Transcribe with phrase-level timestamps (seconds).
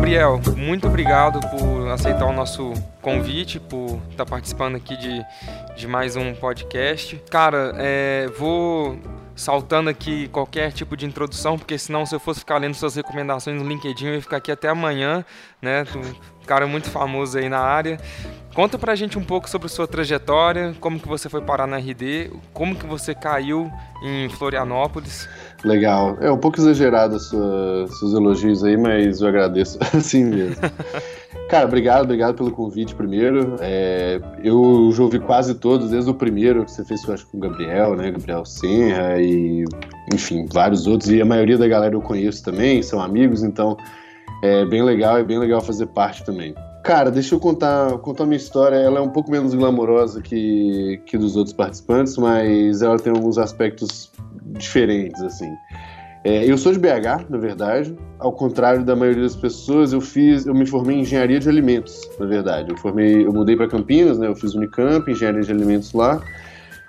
[0.00, 2.72] Gabriel, muito obrigado por aceitar o nosso
[3.02, 5.22] convite, por estar participando aqui de,
[5.76, 7.22] de mais um podcast.
[7.30, 8.98] Cara, é, vou
[9.36, 13.60] saltando aqui qualquer tipo de introdução, porque senão se eu fosse ficar lendo suas recomendações
[13.60, 15.22] no LinkedIn, eu ia ficar aqui até amanhã,
[15.60, 15.84] né?
[15.84, 16.00] Tu,
[16.46, 17.98] cara muito famoso aí na área.
[18.54, 22.32] Conta pra gente um pouco sobre sua trajetória, como que você foi parar na RD,
[22.52, 23.70] como que você caiu
[24.02, 25.28] em Florianópolis.
[25.64, 26.18] Legal.
[26.20, 30.56] É um pouco exagerado seus elogios aí, mas eu agradeço assim mesmo.
[31.48, 33.56] Cara, obrigado, obrigado pelo convite primeiro.
[33.60, 37.38] É, eu já ouvi quase todos, desde o primeiro que você fez, eu acho, com
[37.38, 38.10] o Gabriel, né?
[38.10, 39.64] Gabriel Senra e,
[40.12, 41.10] enfim, vários outros.
[41.10, 43.76] E a maioria da galera eu conheço também, são amigos, então
[44.42, 46.54] é bem legal, é bem legal fazer parte também.
[46.82, 48.76] Cara, deixa eu contar, contar minha história.
[48.76, 53.36] Ela é um pouco menos glamourosa que, que dos outros participantes, mas ela tem alguns
[53.36, 54.10] aspectos
[54.58, 55.50] diferentes, assim.
[56.24, 57.94] É, eu sou de BH, na verdade.
[58.18, 62.00] Ao contrário da maioria das pessoas, eu fiz, eu me formei em engenharia de alimentos,
[62.18, 62.70] na verdade.
[62.70, 64.26] Eu formei, eu mudei para Campinas, né?
[64.26, 66.20] Eu fiz Unicamp, engenharia de alimentos lá.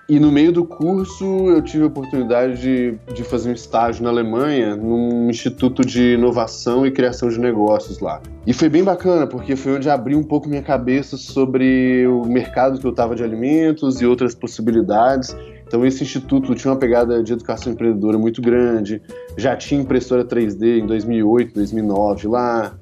[0.09, 4.09] E no meio do curso eu tive a oportunidade de, de fazer um estágio na
[4.09, 8.21] Alemanha, num instituto de inovação e criação de negócios lá.
[8.45, 12.79] E foi bem bacana, porque foi onde abriu um pouco minha cabeça sobre o mercado
[12.79, 15.35] que eu estava de alimentos e outras possibilidades.
[15.65, 19.01] Então esse instituto tinha uma pegada de educação empreendedora muito grande,
[19.37, 22.73] já tinha impressora 3D em 2008, 2009 lá,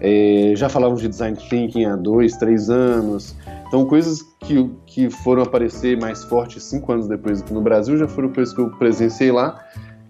[0.00, 3.34] é, já falávamos de design thinking há dois, três anos.
[3.68, 8.06] Então coisas que, que foram aparecer mais fortes cinco anos depois aqui no Brasil já
[8.06, 9.58] foram coisas que eu presenciei lá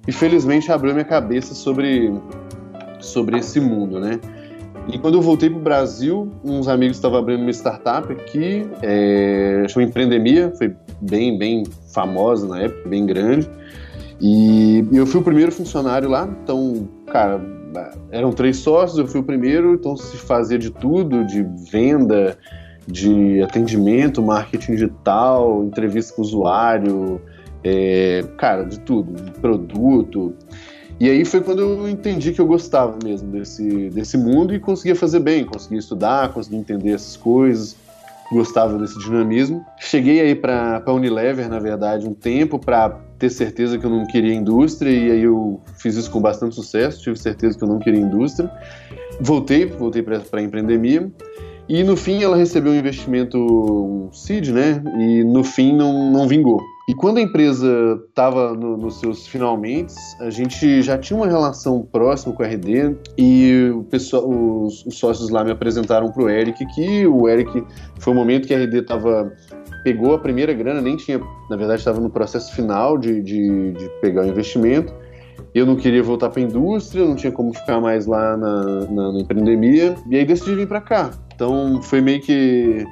[0.06, 2.12] e felizmente abriu minha cabeça sobre,
[3.00, 4.20] sobre esse mundo, né?
[4.88, 9.66] E quando eu voltei para o Brasil, uns amigos estavam abrindo uma startup aqui, é,
[9.68, 13.50] chama Empreendemia, foi bem, bem famosa na época, bem grande.
[14.20, 17.40] E eu fui o primeiro funcionário lá, então, cara,
[18.12, 22.38] eram três sócios, eu fui o primeiro, então se fazia de tudo, de venda,
[22.86, 27.20] de atendimento, marketing digital, entrevista com o usuário,
[27.64, 30.34] é, cara, de tudo, de produto.
[30.98, 34.94] E aí foi quando eu entendi que eu gostava mesmo desse, desse mundo e conseguia
[34.94, 37.76] fazer bem, conseguia estudar, conseguia entender essas coisas,
[38.32, 39.64] gostava desse dinamismo.
[39.78, 44.06] Cheguei aí para a Unilever, na verdade, um tempo para ter certeza que eu não
[44.06, 47.78] queria indústria e aí eu fiz isso com bastante sucesso, tive certeza que eu não
[47.78, 48.50] queria indústria.
[49.20, 51.10] Voltei, voltei para a empreendemia
[51.68, 54.82] e no fim ela recebeu um investimento, seed, né?
[54.98, 56.60] E no fim não, não vingou.
[56.88, 61.82] E quando a empresa estava no, nos seus finalmente, a gente já tinha uma relação
[61.82, 66.30] próxima com a RD e o pessoal, os, os sócios lá me apresentaram para o
[66.30, 67.64] Eric que o Eric
[67.98, 69.32] foi o momento que a RD estava
[69.82, 73.88] pegou a primeira grana, nem tinha, na verdade estava no processo final de, de, de
[74.00, 74.92] pegar o investimento
[75.58, 79.12] eu não queria voltar para a indústria, não tinha como ficar mais lá na, na,
[79.12, 81.10] na empreendemia, e aí decidi vir para cá.
[81.34, 82.84] Então foi meio que.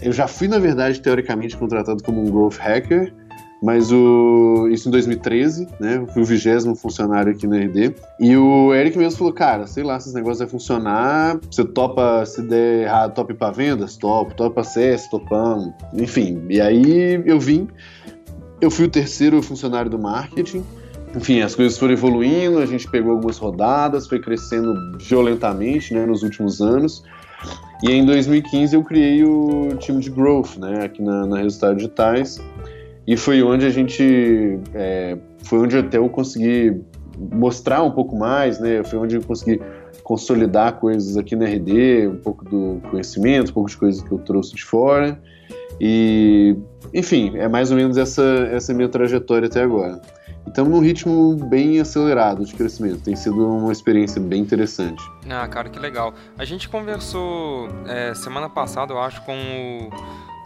[0.00, 3.14] Eu já fui, na verdade, teoricamente contratado como um growth hacker,
[3.62, 4.68] mas o...
[4.70, 6.04] isso em 2013, né?
[6.12, 7.94] Fui o vigésimo funcionário aqui na RD.
[8.20, 11.38] E o Eric mesmo falou: cara, sei lá se esse negócio vai funcionar.
[11.50, 13.96] Você topa, se der errado, top para vendas?
[13.96, 14.34] Top.
[14.34, 15.08] Topa CS?
[15.10, 15.72] Topando.
[15.94, 16.44] Enfim.
[16.48, 17.68] E aí eu vim.
[18.60, 20.64] Eu fui o terceiro funcionário do marketing
[21.16, 26.22] enfim, as coisas foram evoluindo, a gente pegou algumas rodadas, foi crescendo violentamente né, nos
[26.22, 27.02] últimos anos.
[27.82, 32.38] E em 2015 eu criei o time de growth, né, aqui na, na Resultados Digitais.
[33.06, 36.82] E foi onde a gente, é, foi onde até eu consegui
[37.32, 39.58] mostrar um pouco mais, né, foi onde eu consegui
[40.02, 44.18] consolidar coisas aqui na RD, um pouco do conhecimento, um pouco de coisas que eu
[44.18, 45.18] trouxe de fora.
[45.80, 46.56] E,
[46.92, 48.22] enfim, é mais ou menos essa,
[48.52, 50.00] essa minha trajetória até agora.
[50.46, 53.02] Estamos num ritmo bem acelerado de crescimento.
[53.02, 55.02] Tem sido uma experiência bem interessante.
[55.28, 56.14] Ah, cara, que legal.
[56.38, 59.90] A gente conversou é, semana passada, eu acho, com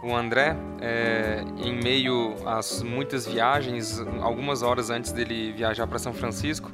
[0.03, 5.99] o, o André, é, em meio às muitas viagens, algumas horas antes dele viajar para
[5.99, 6.71] São Francisco.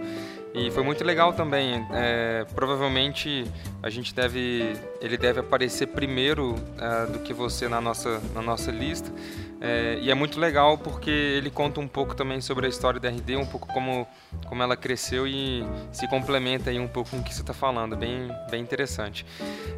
[0.54, 1.86] E foi muito legal também.
[1.92, 3.46] É, provavelmente
[3.84, 8.72] a gente deve, ele deve aparecer primeiro uh, do que você na nossa, na nossa
[8.72, 9.12] lista.
[9.60, 13.10] É, e é muito legal porque ele conta um pouco também sobre a história da
[13.10, 14.08] RD, um pouco como,
[14.46, 17.96] como ela cresceu e se complementa aí um pouco com o que você está falando,
[17.96, 19.26] bem, bem interessante.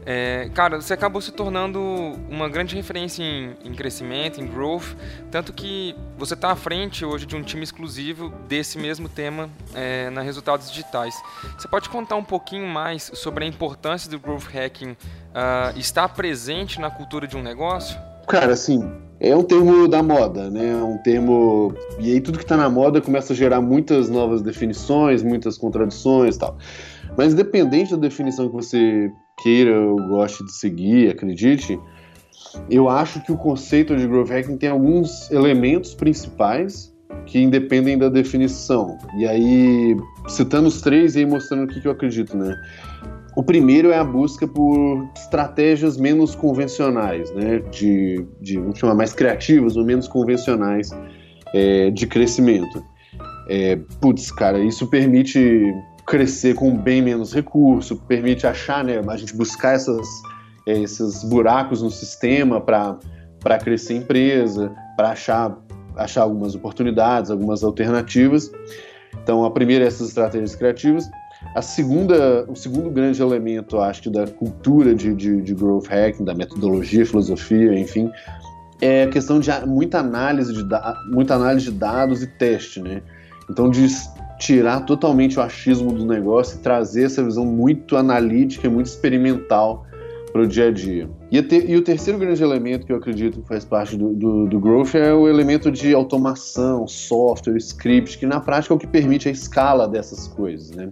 [0.05, 1.79] É, cara, você acabou se tornando
[2.29, 4.95] uma grande referência em, em crescimento, em growth,
[5.31, 10.09] tanto que você está à frente hoje de um time exclusivo desse mesmo tema é,
[10.09, 11.15] na Resultados Digitais.
[11.57, 16.79] Você pode contar um pouquinho mais sobre a importância do growth hacking uh, estar presente
[16.79, 17.97] na cultura de um negócio?
[18.27, 20.71] Cara, assim, é um termo da moda, né?
[20.71, 21.73] É um termo.
[21.99, 26.37] E aí tudo que está na moda começa a gerar muitas novas definições, muitas contradições
[26.37, 26.57] tal.
[27.17, 29.11] Mas independente da definição que você
[29.43, 31.79] queira ou goste de seguir, acredite,
[32.69, 36.93] eu acho que o conceito de growth hacking tem alguns elementos principais
[37.25, 38.97] que independem da definição.
[39.17, 42.55] E aí, citando os três e aí mostrando o que eu acredito, né?
[43.39, 47.59] O primeiro é a busca por estratégias menos convencionais, né?
[47.71, 50.89] De, de vamos chamar mais criativas ou menos convencionais
[51.53, 52.83] é, de crescimento.
[53.47, 55.73] É, putz, cara, isso permite
[56.05, 59.01] crescer com bem menos recurso, permite achar, né?
[59.07, 60.05] A gente buscar essas,
[60.67, 65.57] é, esses buracos no sistema para crescer empresa, para achar,
[65.95, 68.51] achar algumas oportunidades, algumas alternativas.
[69.23, 71.09] Então, a primeira é essas estratégias criativas.
[71.55, 76.23] A segunda, o segundo grande elemento, acho que, da cultura de, de, de growth hacking,
[76.23, 78.11] da metodologia, filosofia, enfim,
[78.81, 80.63] é a questão de muita análise de,
[81.11, 83.01] muita análise de dados e teste, né?
[83.49, 83.87] Então, de
[84.39, 89.85] tirar totalmente o achismo do negócio e trazer essa visão muito analítica e muito experimental
[90.31, 91.09] para o dia a dia.
[91.31, 94.47] E, te, e, o terceiro grande elemento que eu acredito que faz parte do, do,
[94.47, 98.87] do, growth é o elemento de automação, software, script, que na prática é o que
[98.87, 100.71] permite a escala dessas coisas.
[100.71, 100.89] Né?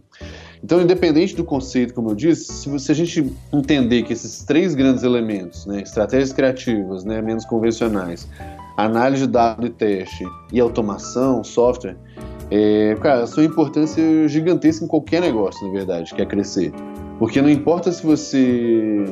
[0.63, 4.73] Então, independente do conceito, como eu disse, se, se a gente entender que esses três
[4.73, 8.27] grandes elementos, né, estratégias criativas, né, menos convencionais,
[8.75, 11.95] análise de dado e teste e automação, software,
[12.49, 16.71] é, cara, a sua importância é gigantesca em qualquer negócio, na verdade, que é crescer.
[17.19, 19.05] Porque não importa se você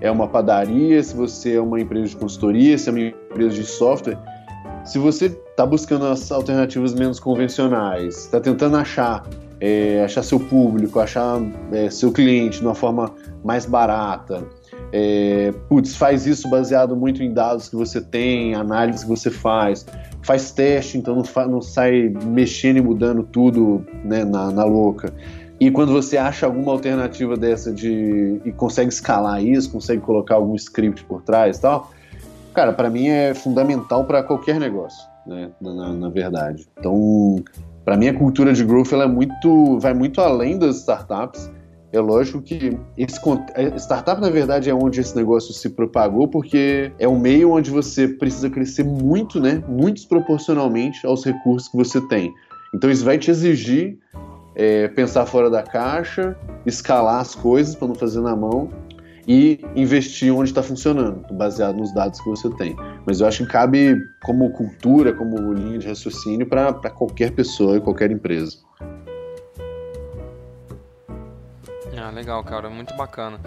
[0.00, 3.64] é uma padaria, se você é uma empresa de consultoria, se é uma empresa de
[3.64, 4.18] software,
[4.84, 9.24] se você está buscando as alternativas menos convencionais, está tentando achar,
[9.60, 11.40] é, achar seu público, achar
[11.72, 13.12] é, seu cliente de uma forma
[13.44, 14.44] mais barata,
[14.92, 19.86] é, putz, faz isso baseado muito em dados que você tem, análise que você faz,
[20.22, 25.12] faz teste, então não, não sai mexendo e mudando tudo né, na, na louca.
[25.58, 30.54] E quando você acha alguma alternativa dessa de e consegue escalar isso, consegue colocar algum
[30.54, 31.90] script por trás e tal,
[32.52, 36.66] cara, para mim é fundamental para qualquer negócio, né, na, na verdade.
[36.78, 37.42] Então,
[37.86, 41.48] para mim a cultura de growth ela é muito, vai muito além das startups.
[41.92, 43.20] É lógico que esse
[43.76, 48.08] startup na verdade é onde esse negócio se propagou, porque é um meio onde você
[48.08, 52.34] precisa crescer muito, né, muito desproporcionalmente aos recursos que você tem.
[52.74, 53.96] Então isso vai te exigir
[54.56, 56.36] é, pensar fora da caixa,
[56.66, 58.68] escalar as coisas para não fazer na mão
[59.26, 62.76] e investir onde está funcionando, baseado nos dados que você tem.
[63.04, 67.80] Mas eu acho que cabe como cultura, como linha de raciocínio para qualquer pessoa e
[67.80, 68.56] qualquer empresa.
[71.98, 73.40] Ah, legal, cara, muito bacana.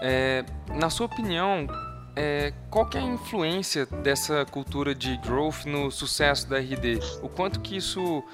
[0.00, 1.68] É, na sua opinião,
[2.16, 6.98] é, qual é a influência dessa cultura de growth no sucesso da RD?
[7.22, 8.24] O quanto que isso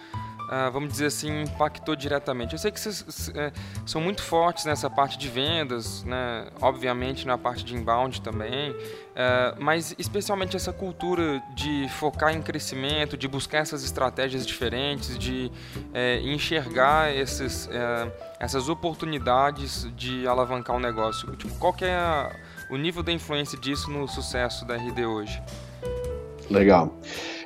[0.49, 2.55] Uh, vamos dizer assim, impactou diretamente?
[2.55, 3.53] Eu sei que vocês é,
[3.85, 6.49] são muito fortes nessa parte de vendas, né?
[6.62, 8.77] obviamente na parte de inbound também, uh,
[9.59, 15.53] mas especialmente essa cultura de focar em crescimento, de buscar essas estratégias diferentes, de
[15.93, 18.11] é, enxergar esses, é,
[18.41, 21.37] essas oportunidades de alavancar o negócio.
[21.37, 22.35] Tipo, qual é a,
[22.71, 25.43] o nível da influência disso no sucesso da RD hoje?
[26.50, 26.95] Legal.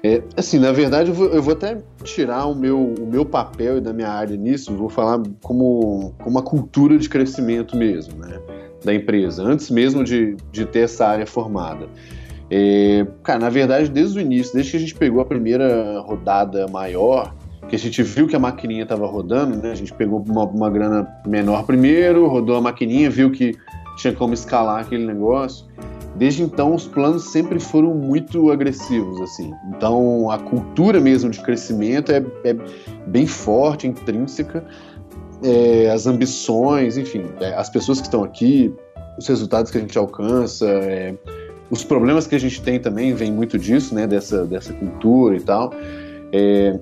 [0.05, 3.79] É, assim, na verdade, eu vou, eu vou, até tirar o meu, o meu papel
[3.79, 8.41] e da minha área nisso, vou falar como, como uma cultura de crescimento mesmo, né,
[8.85, 11.87] da empresa, antes mesmo de, de ter essa área formada.
[12.51, 16.67] É, cara, na verdade, desde o início, desde que a gente pegou a primeira rodada
[16.67, 17.33] maior,
[17.69, 20.69] que a gente viu que a maquininha estava rodando, né, a gente pegou uma, uma
[20.69, 23.57] grana menor primeiro, rodou a maquininha, viu que
[23.97, 25.67] tinha como escalar aquele negócio,
[26.17, 29.53] Desde então, os planos sempre foram muito agressivos, assim.
[29.69, 32.55] Então, a cultura mesmo de crescimento é, é
[33.07, 34.65] bem forte, intrínseca.
[35.43, 38.73] É, as ambições, enfim, é, as pessoas que estão aqui,
[39.19, 41.15] os resultados que a gente alcança, é,
[41.71, 44.07] os problemas que a gente tem também vem muito disso, né?
[44.07, 45.73] Dessa, dessa cultura e tal.
[46.31, 46.79] É,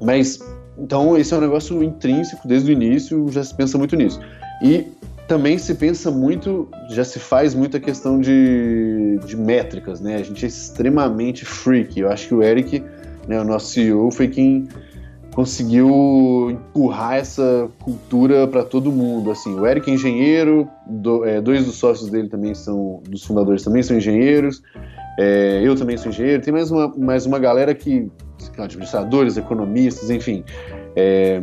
[0.00, 0.38] mas,
[0.78, 4.18] então, esse é um negócio intrínseco desde o início, já se pensa muito nisso.
[4.62, 4.86] E
[5.28, 10.16] também se pensa muito, já se faz muita questão de, de métricas, né?
[10.16, 12.00] A gente é extremamente freak.
[12.00, 12.82] Eu acho que o Eric,
[13.28, 14.66] né, o nosso CEO, foi quem
[15.34, 19.30] conseguiu empurrar essa cultura para todo mundo.
[19.30, 23.62] Assim, o Eric é engenheiro, do, é, dois dos sócios dele também são, dos fundadores
[23.62, 24.62] também são engenheiros.
[25.20, 26.42] É, eu também sou engenheiro.
[26.42, 28.10] Tem mais uma, mais uma galera que,
[28.56, 30.42] administradores, economistas, enfim.
[30.96, 31.42] É,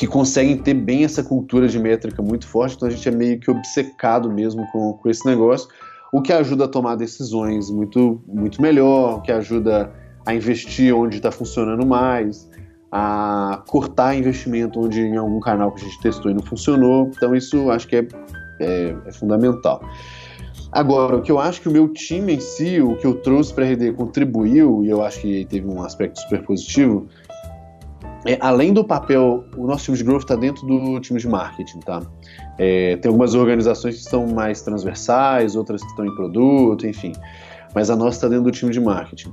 [0.00, 3.38] que conseguem ter bem essa cultura de métrica muito forte, então a gente é meio
[3.38, 5.68] que obcecado mesmo com, com esse negócio,
[6.10, 9.92] o que ajuda a tomar decisões muito, muito melhor, o que ajuda
[10.24, 12.48] a investir onde está funcionando mais,
[12.90, 17.10] a cortar investimento onde em algum canal que a gente testou e não funcionou.
[17.14, 18.08] Então isso acho que é
[18.58, 19.82] é, é fundamental.
[20.72, 23.52] Agora, o que eu acho que o meu time em si, o que eu trouxe
[23.52, 27.08] para a RD contribuiu, e eu acho que teve um aspecto super positivo,
[28.26, 31.80] é, além do papel, o nosso time de growth está dentro do time de marketing,
[31.80, 32.02] tá?
[32.58, 37.12] É, tem algumas organizações que estão mais transversais, outras que estão em produto, enfim.
[37.74, 39.32] Mas a nossa está dentro do time de marketing.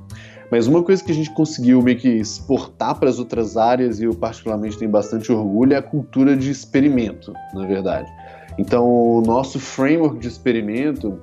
[0.49, 4.05] Mas uma coisa que a gente conseguiu meio que exportar para as outras áreas, e
[4.05, 8.09] eu particularmente tenho bastante orgulho, é a cultura de experimento, na verdade.
[8.57, 11.19] Então, o nosso framework de experimento,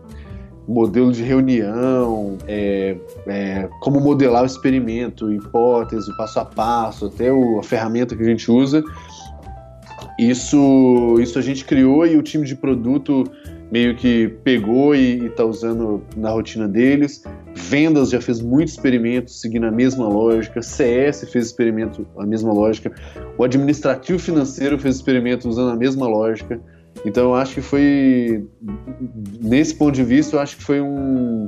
[0.67, 7.59] modelo de reunião, é, é, como modelar o experimento, hipótese, passo a passo, até o,
[7.59, 8.83] a ferramenta que a gente usa,
[10.19, 13.25] isso, isso a gente criou e o time de produto
[13.71, 17.25] meio que pegou e está usando na rotina deles.
[17.55, 20.63] Vendas já fez muitos experimentos seguindo a mesma lógica.
[20.63, 22.93] CS fez experimento a mesma lógica.
[23.37, 26.61] O administrativo financeiro fez experimento usando a mesma lógica.
[27.05, 28.49] Então eu acho que foi
[29.41, 31.47] nesse ponto de vista eu acho que foi um,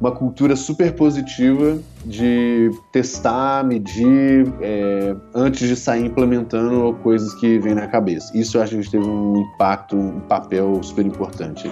[0.00, 7.74] uma cultura super positiva de testar, medir, é, antes de sair implementando coisas que vêm
[7.74, 8.36] na cabeça.
[8.36, 11.70] Isso eu acho que a gente teve um impacto, um papel super importante.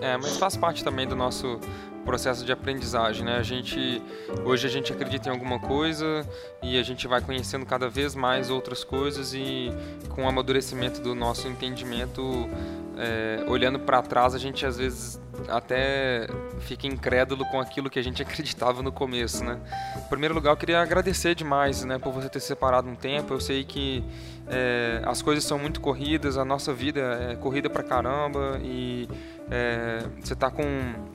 [0.00, 1.60] É, mas faz parte também do nosso
[2.04, 3.36] processo de aprendizagem, né?
[3.36, 4.02] A gente
[4.44, 6.26] hoje a gente acredita em alguma coisa
[6.62, 9.70] e a gente vai conhecendo cada vez mais outras coisas e
[10.08, 12.48] com o amadurecimento do nosso entendimento,
[12.96, 16.26] é, olhando para trás, a gente às vezes até
[16.60, 19.58] fica incrédulo com aquilo que a gente acreditava no começo, né?
[19.96, 23.34] Em primeiro lugar, eu queria agradecer demais, né, por você ter separado um tempo.
[23.34, 24.04] Eu sei que
[24.48, 29.08] é, as coisas são muito corridas, a nossa vida é corrida pra caramba e
[29.50, 30.64] é, você tá com,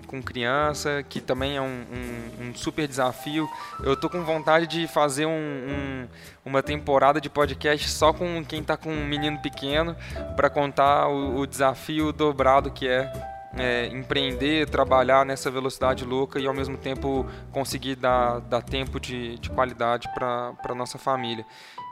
[0.06, 3.48] com criança, que também é um, um, um, super desafio.
[3.84, 6.08] Eu tô com vontade de fazer um, um,
[6.46, 9.96] uma temporada de podcast só com quem tá com um menino pequeno
[10.36, 13.12] para contar o, o desafio dobrado que é
[13.58, 19.38] é, empreender, trabalhar nessa velocidade louca e ao mesmo tempo conseguir dar, dar tempo de,
[19.40, 21.46] de qualidade para a nossa família.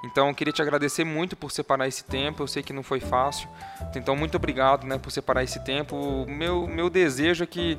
[0.04, 2.44] Então, queria te agradecer muito por separar esse tempo.
[2.44, 3.50] Eu sei que não foi fácil.
[3.96, 5.96] Então, muito obrigado né, por separar esse tempo.
[5.96, 7.78] O meu, meu desejo é que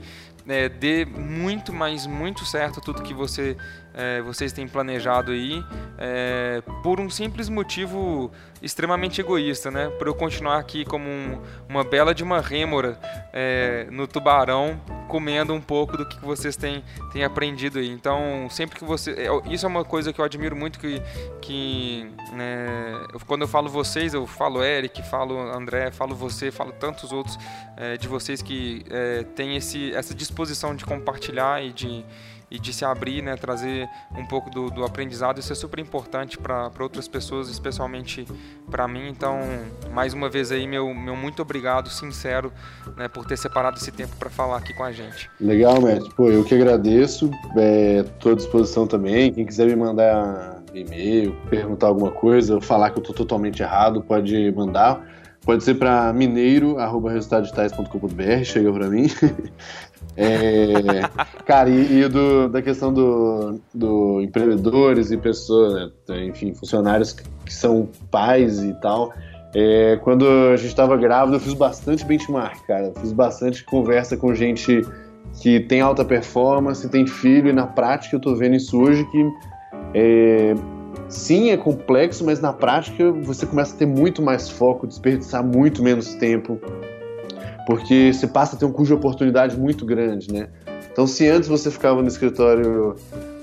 [0.48, 3.56] é, dê muito, mas muito certo tudo que você,
[3.96, 5.64] é, vocês têm planejado aí,
[5.96, 9.88] é, por um simples motivo extremamente egoísta, né?
[9.98, 12.98] Para eu continuar aqui como um, uma bela de uma rêmora
[13.32, 17.88] é, no tubarão, comendo um pouco do que vocês têm, têm aprendido aí.
[17.88, 19.12] Então, sempre que você.
[19.12, 21.00] É, isso é uma coisa que eu admiro muito que.
[21.40, 27.12] que né, quando eu falo vocês, eu falo Eric, falo André, falo você, falo tantos
[27.12, 27.38] outros
[27.76, 32.04] é, de vocês que é, têm esse, essa disposição de compartilhar e de
[32.50, 35.38] e de se abrir, né, trazer um pouco do, do aprendizado.
[35.38, 38.26] Isso é super importante para outras pessoas, especialmente
[38.70, 39.08] para mim.
[39.08, 39.40] Então,
[39.92, 42.52] mais uma vez aí, meu, meu muito obrigado, sincero,
[42.96, 45.28] né, por ter separado esse tempo para falar aqui com a gente.
[45.40, 46.12] Legal, mestre.
[46.14, 47.30] Pô, eu que agradeço.
[48.06, 49.32] Estou é, à disposição também.
[49.32, 54.52] Quem quiser me mandar e-mail, perguntar alguma coisa, falar que eu estou totalmente errado, pode
[54.52, 55.02] mandar.
[55.44, 59.06] Pode ser para mineiro.resultadodigitais.com.br, chega para mim.
[60.16, 60.72] É,
[61.44, 67.22] cara, e, e do, da questão do, do empreendedores e pessoas, né, enfim, funcionários que,
[67.44, 69.12] que são pais e tal.
[69.54, 72.92] É, quando a gente estava grávido, eu fiz bastante benchmark, cara.
[73.00, 74.82] Fiz bastante conversa com gente
[75.40, 79.30] que tem alta performance, tem filho, e na prática eu tô vendo isso hoje que
[79.94, 80.54] é,
[81.08, 85.82] sim, é complexo, mas na prática você começa a ter muito mais foco, desperdiçar muito
[85.82, 86.58] menos tempo
[87.66, 90.48] porque você passa a ter um custo de oportunidade muito grande, né?
[90.92, 92.94] Então, se antes você ficava no escritório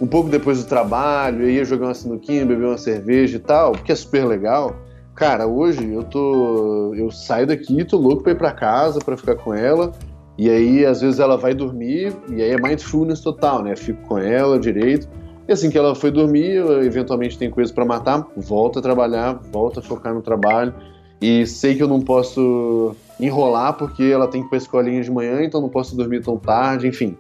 [0.01, 3.91] um pouco depois do trabalho, ia jogar uma sinuquinha, beber uma cerveja e tal, porque
[3.91, 4.75] é super legal.
[5.13, 9.35] Cara, hoje eu tô, eu saio daqui, tô louco para ir para casa, para ficar
[9.35, 9.91] com ela.
[10.35, 13.75] E aí, às vezes ela vai dormir, e aí é mindfulness total, né?
[13.75, 15.07] Fico com ela direito.
[15.47, 19.79] E assim que ela foi dormir, eventualmente tem coisa para matar, volta a trabalhar, volta
[19.79, 20.73] a focar no trabalho.
[21.21, 25.12] E sei que eu não posso enrolar porque ela tem que ir pra escolinha de
[25.12, 27.17] manhã, então não posso dormir tão tarde, enfim.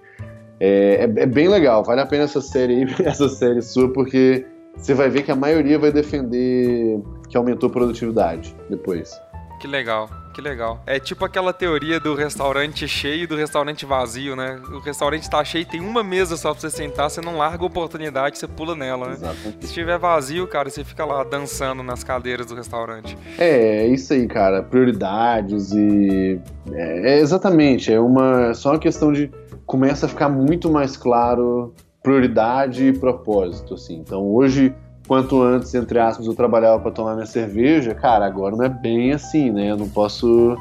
[0.59, 4.45] É, é, é, bem legal, vale a pena essa série aí, essa série sua, porque
[4.75, 9.19] você vai ver que a maioria vai defender que aumentou a produtividade depois.
[9.63, 10.83] Que legal, que legal.
[10.85, 14.59] É tipo aquela teoria do restaurante cheio e do restaurante vazio, né?
[14.69, 17.67] O restaurante tá cheio, tem uma mesa só pra você sentar, você não larga a
[17.67, 19.13] oportunidade, você pula nela, né?
[19.13, 19.57] Exatamente.
[19.61, 23.17] Se estiver vazio, cara, você fica lá dançando nas cadeiras do restaurante.
[23.37, 24.61] É, é isso aí, cara.
[24.61, 26.41] Prioridades e.
[26.73, 28.53] É, é exatamente, é uma.
[28.53, 29.31] Só uma questão de.
[29.65, 33.95] Começa a ficar muito mais claro prioridade e propósito, assim.
[33.95, 34.75] Então hoje
[35.07, 39.13] quanto antes, entre aspas, eu trabalhava para tomar minha cerveja, cara, agora não é bem
[39.13, 39.71] assim, né?
[39.71, 40.55] Eu não posso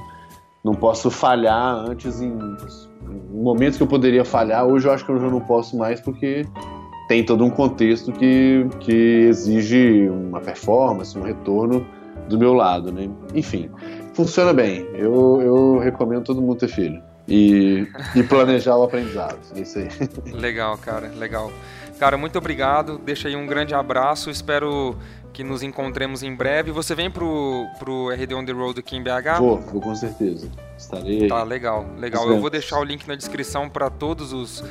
[0.65, 4.65] não posso falhar antes em, em momentos que eu poderia falhar.
[4.65, 6.47] Hoje eu acho que eu já não posso mais porque
[7.09, 11.85] tem todo um contexto que, que exige uma performance, um retorno
[12.29, 13.11] do meu lado, né?
[13.35, 13.69] Enfim,
[14.15, 14.87] funciona bem.
[14.95, 17.03] Eu, eu recomendo todo mundo ter filho.
[17.29, 19.39] E, e planejar o aprendizado.
[19.57, 19.89] É isso aí.
[20.33, 21.53] Legal, cara, legal.
[22.03, 22.99] Cara, muito obrigado.
[22.99, 24.29] Deixa aí um grande abraço.
[24.29, 24.99] Espero
[25.33, 26.73] que nos encontremos em breve.
[26.73, 29.39] Você vem pro, pro RD On The Road aqui em BH?
[29.39, 30.51] Vou, vou com certeza.
[30.77, 31.29] Estarei.
[31.29, 32.29] Tá, legal, legal.
[32.29, 34.65] Eu vou deixar o link na descrição para todos os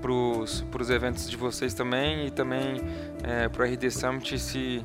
[0.00, 2.80] pros, pros eventos de vocês também e também
[3.24, 4.80] é, pro RD Summit, se,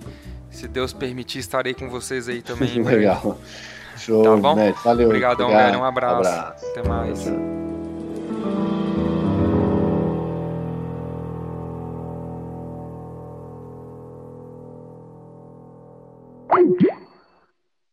[0.50, 2.82] se Deus permitir, estarei com vocês aí também.
[2.82, 3.38] legal.
[3.98, 4.56] Show, tá bom?
[4.84, 5.06] Valeu.
[5.06, 5.68] Obrigadão, obrigado.
[5.68, 5.80] velho.
[5.80, 6.28] Um abraço.
[6.28, 6.66] abraço.
[6.72, 7.24] Até mais.
[7.24, 7.63] Tchau.